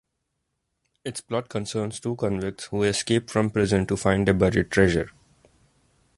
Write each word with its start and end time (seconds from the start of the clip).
Its 1.05 1.21
plot 1.21 1.47
concerns 1.47 1.99
two 1.99 2.15
convicts 2.15 2.63
who 2.65 2.81
escape 2.81 3.29
from 3.29 3.51
prison 3.51 3.85
to 3.85 3.95
find 3.95 4.27
a 4.27 4.33
buried 4.33 4.71
treasure. 4.71 5.11